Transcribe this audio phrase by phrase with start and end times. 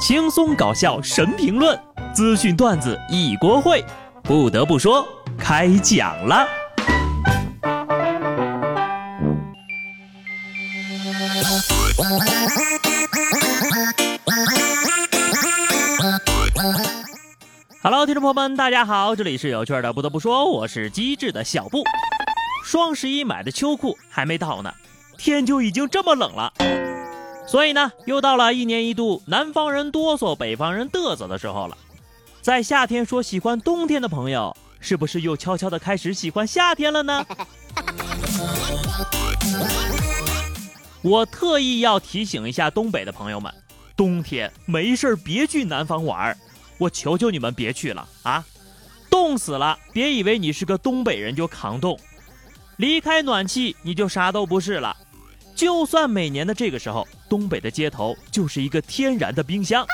[0.00, 1.78] 轻松搞笑神评论，
[2.14, 3.84] 资讯段子一锅烩。
[4.22, 5.06] 不得不说，
[5.38, 6.48] 开讲了。
[17.82, 19.92] Hello，听众朋友们，大家好，这里是有趣的。
[19.92, 21.84] 不得不说，我是机智的小布。
[22.64, 24.72] 双十一买的秋裤还没到呢，
[25.18, 26.50] 天就已经这么冷了。
[27.50, 31.76] 所以呢，又到了一年一度南方人哆嗦、北方人嘚瑟的时候了。
[32.40, 37.26] 在夏天说喜欢冬天的朋友，是不是又悄悄的开始喜欢夏天了呢？
[41.02, 43.52] 我特意要提醒一下东北的朋友们，
[43.96, 46.38] 冬天没事别去南方玩儿
[46.78, 48.44] 我求求你们别去了啊！
[49.10, 51.98] 冻死了，别以为你是个东北人就扛冻，
[52.76, 54.96] 离开暖气你就啥都不是了。
[55.56, 59.86] 就算每年的这个时候，东北的街头就是一个天然的冰箱。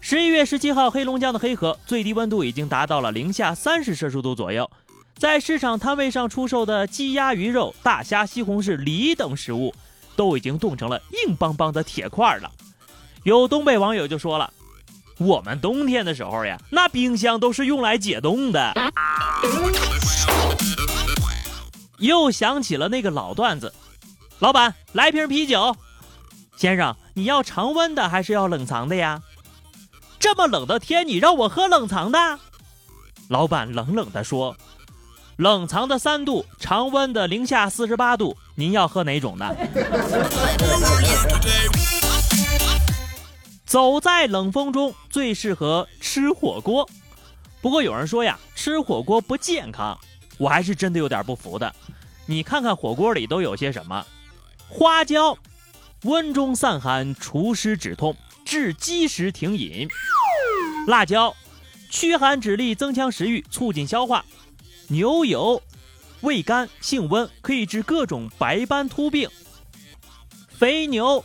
[0.00, 4.70] 十一月十七号，黑龙江的黑河最低温度已经达到了零下三十摄氏度左右，
[5.16, 9.74] 在市场摊位上出售的鸡鸭鱼肉、大虾、西红柿、梨等食物，
[10.14, 12.52] 都已经冻成了硬邦邦的铁块了。
[13.22, 14.52] 有东北网友就说了
[15.16, 18.74] ：“我们冬天的时候呀，那冰箱都是用来解冻的。”
[21.98, 23.74] 又想起了那个老段子。
[24.38, 25.76] 老板，来瓶啤酒。
[26.60, 29.22] 先生，你要常温的还是要冷藏的呀？
[30.18, 32.38] 这么冷的天，你让我喝冷藏的？
[33.28, 34.54] 老板冷冷地说
[35.38, 38.36] ：“冷藏的三度，常温的零下四十八度。
[38.56, 39.56] 您要喝哪种的？”
[43.64, 46.86] 走在冷风中最适合吃火锅。
[47.62, 49.98] 不过有人说呀，吃火锅不健康，
[50.36, 51.74] 我还是真的有点不服的。
[52.26, 54.04] 你看看火锅里都有些什么？
[54.68, 55.38] 花椒，
[56.04, 59.86] 温中散寒，除湿止痛，治积食停饮；
[60.86, 61.34] 辣椒，
[61.90, 64.22] 驱寒止痢，增强食欲，促进消化；
[64.88, 65.62] 牛油，
[66.22, 69.28] 味甘性温，可以治各种白斑秃病；
[70.48, 71.22] 肥牛，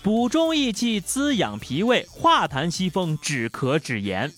[0.00, 4.30] 补中益气，滋养脾胃，化痰息风，止咳止炎；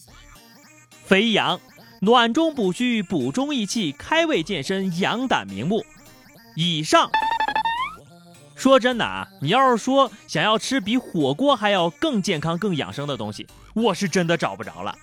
[1.05, 1.61] 肥羊，
[2.01, 5.85] 暖中补虚，补中益气，开胃健身，养胆明目。
[6.55, 7.11] 以上。
[8.57, 14.97] 说真的啊，你要是说想要吃比火锅还要更健康、更养生的东西，我是真的找不着了。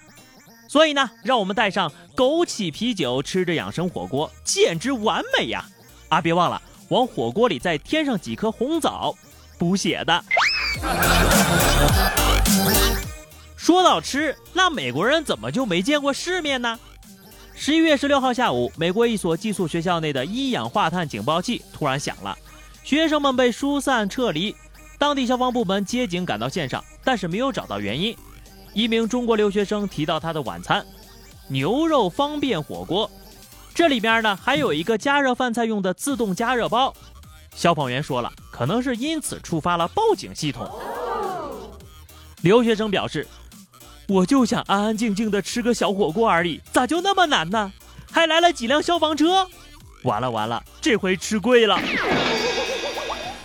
[0.67, 5.63] 所以呢，让我们带上枸杞啤酒，吃着养生火锅，简直完美呀！
[6.09, 6.59] 啊，别忘了
[6.89, 9.15] 往火锅里再添上几颗红枣，
[9.59, 10.23] 补血的。
[13.55, 16.79] 说到吃，那美国人怎么就没见过世面呢？
[17.53, 22.35] 十一月十六号下午，美国一所寄宿学校内的一氧化碳警报器突然响了。
[22.83, 24.55] 学生们被疏散撤离，
[24.97, 28.15] 当地消防部门接警赶到现场，但是没有找到原因。
[28.73, 30.85] 一名中国留学生提到他的晚餐——
[31.47, 33.09] 牛肉方便火锅，
[33.73, 36.93] 这里边呢还有一个加热饭菜用的自动加热包。
[37.55, 40.69] 消防员说了，可能是因此触发了报警系统。
[42.41, 43.25] 留学生表示
[44.09, 47.71] ：“我就想安安静静的吃个小火锅而已，咋就那么难呢？
[48.11, 49.47] 还来了几辆消防车，
[50.03, 51.79] 完了完了，这回吃贵了。”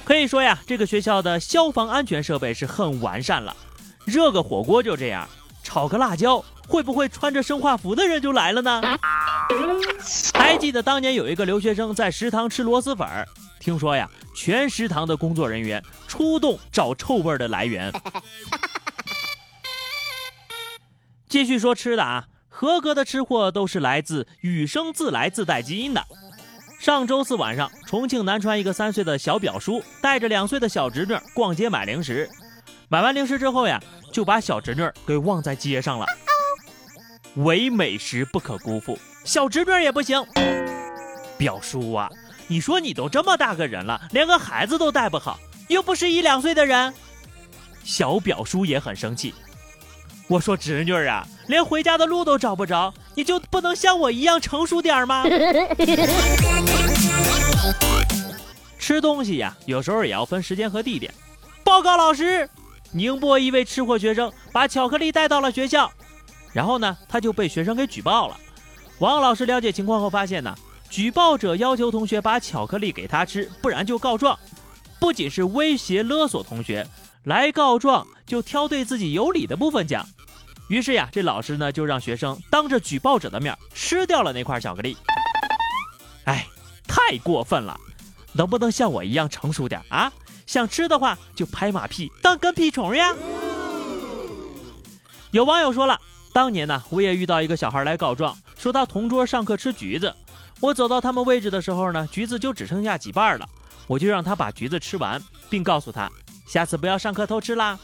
[0.08, 3.54] 可以说呀，这个学校的消防安全设备是很完善了。
[4.06, 5.28] 热个火锅就这样，
[5.62, 8.80] 炒个辣椒，会不会穿着生化服的人就来了呢？
[10.32, 13.28] 还记得当年有一个留学生在食堂吃螺蛳粉儿，
[13.60, 17.92] 听说呀，全食堂的工作人员出动找臭味的来源。
[21.28, 26.02] 继续说吃的啊，合格的吃货都是来自与生自来自带基因的。
[26.78, 32.30] 上周四晚上，重庆南川一个三岁的小表叔带着两岁的小侄女逛街买零食，
[32.88, 36.06] 买完零食之后呀，就把小侄女给忘在街上了。
[37.34, 40.24] 唯美食不可辜负，小侄女也不行。
[41.36, 42.08] 表叔啊，
[42.46, 45.36] 你说你都这么大个人了，连个孩子都带不好，
[45.66, 46.94] 又不是一两岁的人。
[47.82, 49.34] 小表叔也很生气。
[50.28, 55.24] 我说侄女啊，连回家的路都找不着，你就不能像我一样成熟点吗？
[58.78, 61.12] 吃东西呀，有时候也要分时间和地点。
[61.64, 62.46] 报告老师，
[62.92, 65.90] 宁波一位吃货学生把巧克力带到了学校，
[66.52, 68.36] 然后呢，他就被学生给举报了。
[68.98, 70.54] 王老师了解情况后发现呢，
[70.90, 74.38] 举报者要求同学把巧克力给他吃，不然就告状。
[75.00, 76.86] 不仅是威胁勒索同学，
[77.24, 80.06] 来告状就挑对自己有理的部分讲。
[80.68, 84.96] 于是呀，这老师呢就让学生当着举报者的面吃掉了那块巧克力。
[86.24, 86.46] 哎，
[86.86, 87.78] 太过分了！
[88.34, 90.12] 能不能像我一样成熟点啊？
[90.46, 93.14] 想吃的话就拍马屁当跟屁虫呀！
[95.30, 95.98] 有网友说了，
[96.32, 100.14] 当年呢，我也遇到一个小孩来告状，说他同桌上课吃橘子。
[100.60, 103.48] 我走到他们位置的时候呢，橘子就只剩下几瓣了，
[103.86, 106.10] 我就让他把橘子吃完，并告诉他，
[106.46, 107.78] 下次不要上课偷吃啦。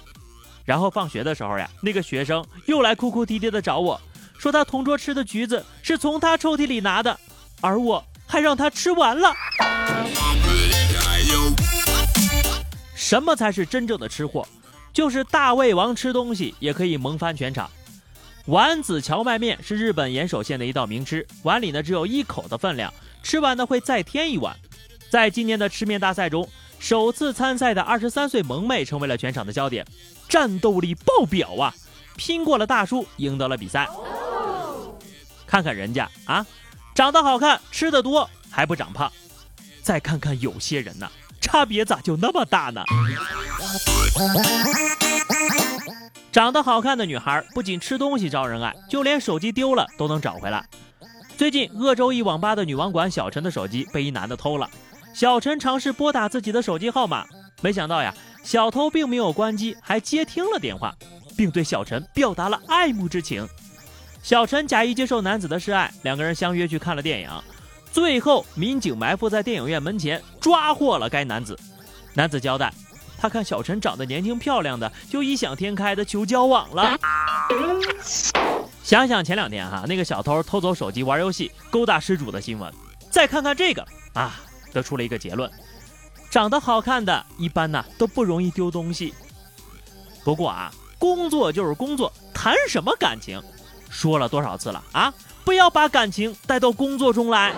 [0.65, 4.01] 然后放学的时候呀，那个学生又来哭哭啼啼的找我，
[4.39, 7.19] 说他同桌吃的橘子是从他抽屉里拿的，
[7.61, 9.35] 而我还让他吃完了。
[12.95, 14.47] 什么才是真正的吃货？
[14.93, 17.69] 就是大胃王吃东西也可以萌翻全场。
[18.47, 24.57] 丸子荞麦面是日本岩手县的一道名吃，碗里呢只有一口的分量，吃完呢会再添一碗。
[25.11, 26.49] 在今年的吃面大赛中，
[26.85, 29.87] 首次参赛的二十三岁萌妹成为了全场的焦点，
[30.29, 31.75] 战斗力爆表啊，
[32.15, 33.89] 拼过了大叔，赢得了比赛。
[35.47, 36.45] 看看人家啊，
[36.95, 39.11] 长得好看，吃的多，还不长胖。
[39.83, 41.11] 再看看有些人呢，
[41.41, 42.85] 差别咋就那么大呢？
[46.31, 50.63] 长得好看的女孩不仅吃东西招人爱，就连手机丢了都能找回来。
[51.39, 54.69] 最近，鄂州一网吧的女网管小陈的手机被一男的偷了。
[55.15, 57.25] 小陈尝试拨打自己的手机号码，
[57.63, 58.13] 没想到呀，
[58.43, 60.93] 小偷并没有关机，还接听了电话，
[61.37, 63.49] 并对小陈表达了爱慕之情。
[64.25, 67.31] 小陈假意接受男子的示爱，两个人相约去看了电影。
[67.93, 71.57] 最后，民警埋伏在电影院门前，抓获了该男子。
[72.13, 72.73] 男子交代。
[73.17, 76.99] 他看小陈长得年轻漂亮的，就异想天开的求交往了。
[78.83, 82.71] 想想前两天哈，那个小偷偷走手机玩游戏勾搭失主的新闻，
[83.11, 84.43] 再看看这个啊，
[84.75, 85.51] 得出了一个结论：
[86.29, 89.15] 长得好看的一般呢都不容易丢东西。
[90.23, 93.43] 不过啊，工作就是工作，谈什么感情？
[93.89, 95.15] 说了多少次了啊？
[95.45, 97.55] 不要把感情带到工作中来。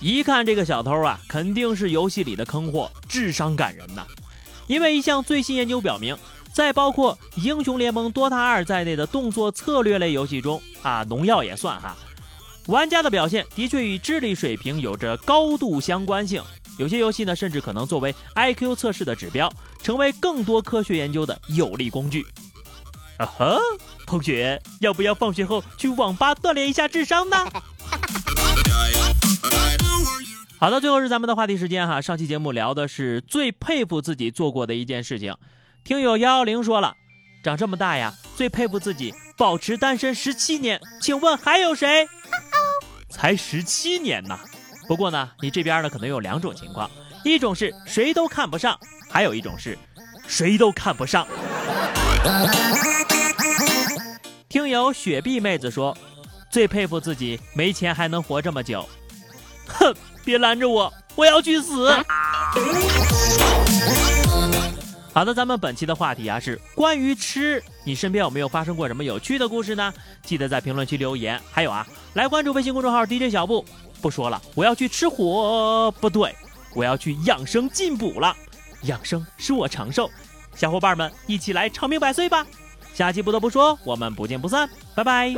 [0.00, 4.04] 一看这个小偷啊，肯定是游戏里的坑货，智商感人呐！
[4.66, 6.16] 因为一项最新研究表明，
[6.52, 11.96] 在包括《英雄联盟》、《DOTA 二》在内的动作策略类游戏中啊，农药也算哈，
[12.66, 16.42] 玩家的表现的确与智力水平有着高度相关性。
[16.78, 22.24] 有些游戏呢，甚至可能作为 IQ 测试的指标，成为更多科学研究的有力工具。
[23.18, 23.58] 啊哈，
[24.06, 27.36] 同学，要不要放学后去网吧锻炼一下智商呢？
[30.58, 32.00] 好的，最后是咱们的话题时间哈。
[32.00, 35.36] 上期节目聊的是最佩服自己做过的一件事情，
[35.84, 36.94] 听友幺幺零说了，
[37.44, 40.80] 长这么大呀，最佩服自己保持单身十七年。
[41.00, 42.08] 请问还有谁？
[43.22, 44.36] 才十七年呐！
[44.88, 46.90] 不过呢，你这边呢可能有两种情况，
[47.24, 48.76] 一种是谁都看不上，
[49.08, 49.78] 还有一种是
[50.26, 51.24] 谁都看不上。
[54.48, 55.96] 听友雪碧妹子说，
[56.50, 58.88] 最佩服自己没钱还能活这么久。
[59.68, 59.94] 哼。
[60.24, 61.92] 别拦着我，我要去死！
[65.12, 69.92] 好的，咱们本期的话题啊是关于吃，你身边有没有发生过什么有趣的故事呢？
[70.22, 71.40] 记得在评论区留言。
[71.50, 73.64] 还有啊，来关注微信公众号 DJ 小布。
[74.00, 76.34] 不说了，我要去吃火，不对，
[76.74, 78.34] 我要去养生进补了。
[78.82, 80.10] 养生使我长寿，
[80.56, 82.44] 小伙伴们一起来长命百岁吧！
[82.94, 85.34] 下期不得不说，我们不见不散，拜拜。